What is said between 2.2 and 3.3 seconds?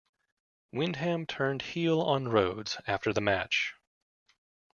Rhodes after the